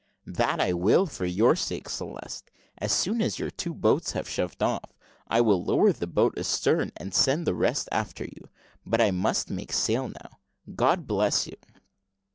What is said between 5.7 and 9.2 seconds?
down the boat astern, and send the rest after you; but I